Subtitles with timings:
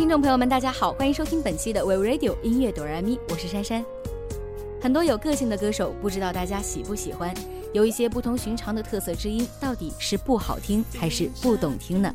[0.00, 3.84] 听众朋友们，大家好，欢迎收听本期的 We Radio 音乐哆来咪，我是珊珊。
[4.80, 7.34] 很多有个性的歌手，不知道大家喜不喜欢？
[7.74, 12.10] 有一些不同寻常的特色之音，到底是不好听还是不懂听呢？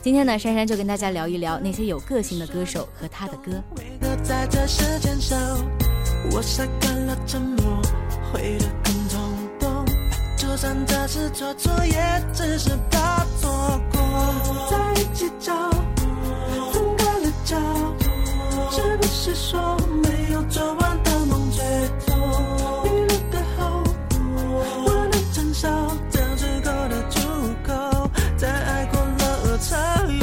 [0.00, 3.60] 今天呢，珊珊就跟大家聊一聊那些有个性的歌手和他的歌。
[6.30, 7.82] 我习惯了沉默，
[8.32, 9.20] 会得更冲
[9.58, 9.84] 动。
[10.36, 14.70] 就算这次做错，也只是怕错过。
[14.70, 15.75] 在计较。
[19.26, 21.64] 是说没有做完的梦最
[22.06, 22.16] 痛？
[22.84, 25.66] 你录的后果，我能承受
[26.08, 27.18] 这足够的出
[27.66, 29.74] 口，在爱过了才
[30.06, 30.20] 用。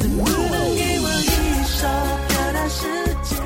[0.00, 1.86] 能不能给我一首
[2.26, 3.38] 歌的时间？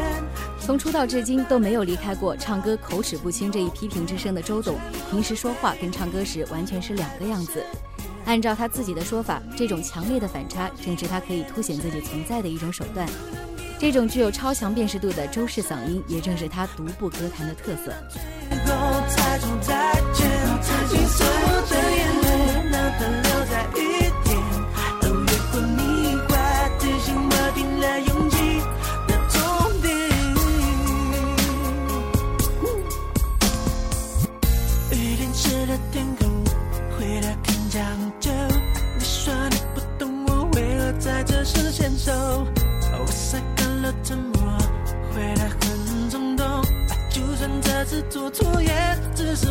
[0.58, 4.78] 从出道至今都没有离开过唱歌口齿不清这一批评之声的周董，
[5.10, 7.62] 平时说话跟唱歌时完全是两个样子。
[8.30, 13.04] 按照他自己的说法，这种强烈的反差正是他可以凸显自己存在的一种手段。
[13.76, 17.92] 这种具有超强辨识度的周氏嗓音，也正是他独步歌坛的特色。
[48.30, 48.70] 土也
[49.14, 49.50] 只是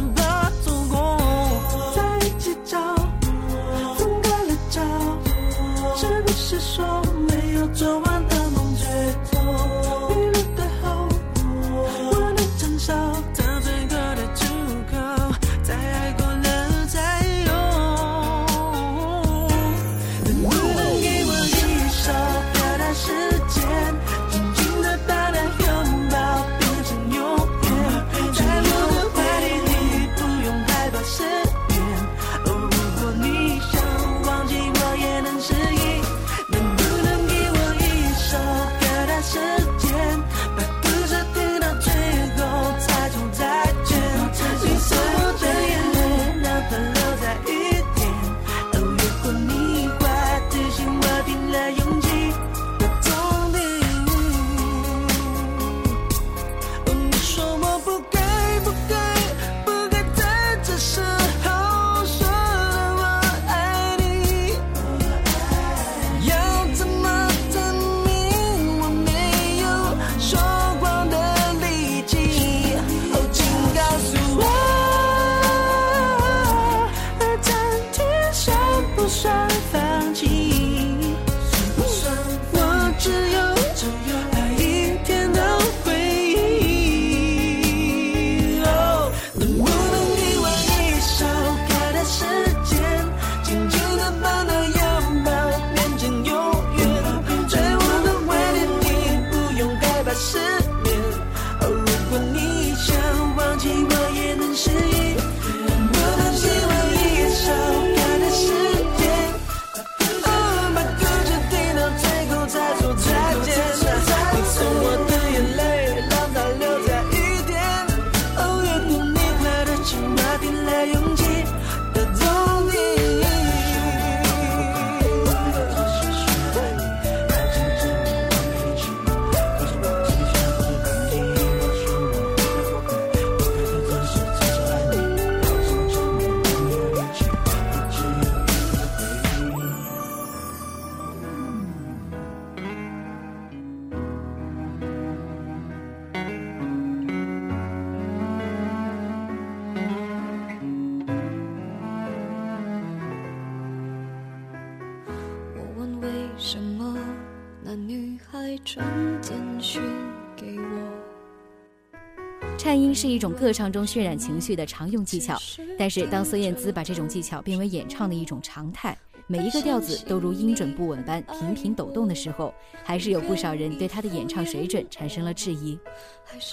[162.69, 165.36] 颤音是一种歌唱中渲染情绪的常用技巧，
[165.75, 168.95] 但是当孙燕姿把这种技巧变为演唱的一种常态，
[169.25, 175.80] 每一个调子都如音准不稳般频频抖动的时候，还是有不少人对她的演唱水准产生了质疑。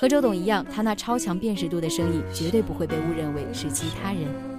[0.01, 4.56] 和周董一样，他那超强辨识度的声音绝对不会被误认为是其他人。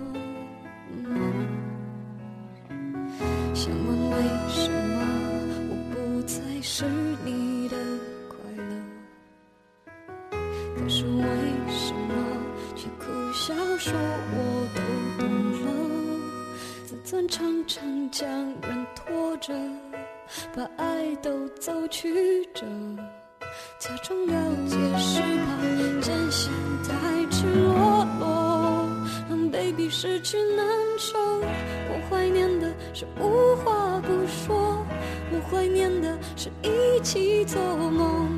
[14.33, 14.79] 我都
[15.19, 15.25] 懂
[15.65, 15.67] 了？
[16.85, 18.27] 自尊常常将
[18.61, 19.53] 人拖着。
[20.53, 22.65] 把爱都走曲折，
[23.79, 24.33] 假装了
[24.67, 25.47] 解是怕
[26.01, 26.51] 真相
[26.83, 28.89] 太赤裸裸，
[29.29, 30.67] 让 baby 失去难
[30.97, 31.17] 受。
[31.39, 34.85] 我怀念的是无话不说，
[35.31, 38.37] 我怀念的是一起做梦，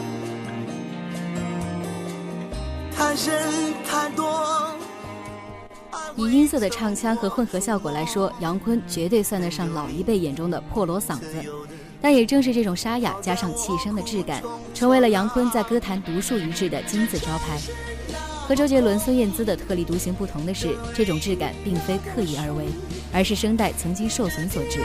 [6.17, 11.43] 以音色的唱腔和混合效果来说，杨坤绝对算得上老一辈眼中的破锣嗓子。
[12.01, 14.41] 但也正是这种沙哑加上气声的质感，
[14.73, 17.59] 成为了杨坤在歌坛独树一帜的金字招牌。
[18.47, 22.65] 和周杰伦、孙燕姿的特立独行不同的是，这种质感并非刻意而为，
[23.13, 24.79] 而是声带曾经受损所致。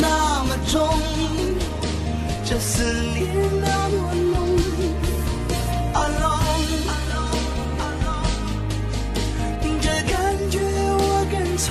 [0.00, 0.88] 那么重
[2.44, 3.26] 这思念
[3.60, 4.34] 那么浓
[5.94, 6.42] ，alone，，
[9.80, 10.14] 这感
[10.50, 10.58] 觉
[10.98, 11.66] 我更从。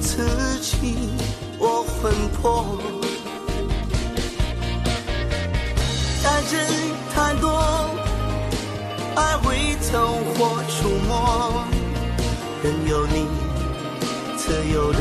[0.00, 0.22] 刺
[0.60, 0.96] 激
[1.58, 2.78] 我魂魄？
[6.24, 6.58] 爱真
[7.14, 7.48] 太多，
[9.16, 11.12] 爱会走火出没，
[12.62, 13.26] 任由你
[14.36, 14.98] 自由的，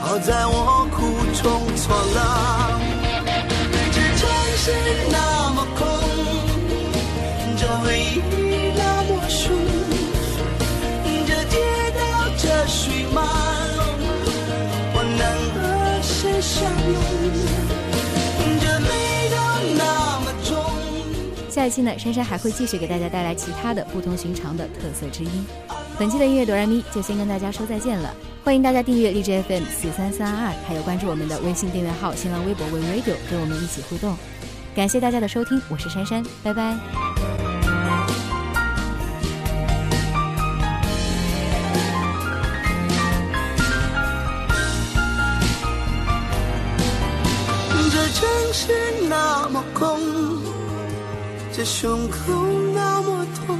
[0.00, 0.96] 好在我苦
[1.42, 1.42] 中
[1.74, 2.18] 作乐。
[3.92, 4.22] 这城
[4.56, 4.64] 市
[5.10, 5.16] 那
[5.54, 5.82] 么空，
[7.56, 8.22] 这回忆
[8.76, 9.13] 那么。
[21.64, 25.46] 下期呢，珊珊还会继续给大家带来其他的不同寻常的特色之音。
[25.98, 34.14] 本期的音乐哆来咪就先跟大家说再见了，欢迎大家订阅荔枝 FM 四三三二，还有关注我们的微信订阅号、新浪微博 Win Radio，跟我们一起互动。
[34.76, 36.76] 感谢大家的收听，我是珊珊，拜拜。
[47.90, 48.72] 这城市
[49.08, 49.98] 那么空，
[51.56, 52.16] 这胸口
[52.74, 53.56] 那么痛，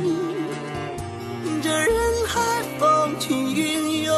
[1.63, 1.89] 这人
[2.27, 2.41] 海
[2.77, 4.13] 风起云涌，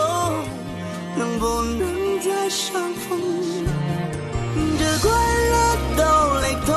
[1.15, 3.21] 能不能再相逢？
[4.79, 5.11] 这快
[5.53, 5.55] 乐
[5.95, 6.03] 都
[6.41, 6.73] 雷同，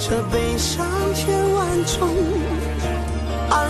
[0.00, 2.08] 这悲伤千万种。
[3.48, 3.62] 啊